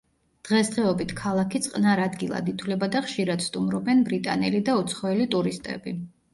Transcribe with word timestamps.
დღესდღეობით 0.47 1.13
ქალაქი 1.19 1.61
წყნარ 1.65 2.01
ადგილად 2.07 2.49
ითვლება 2.55 2.91
და 2.97 3.03
ხშირად 3.11 3.47
სტუმრობენ 3.51 4.03
ბრიტანელი 4.11 4.67
და 4.73 4.79
უცხოელი 4.83 5.33
ტურისტები. 5.39 5.99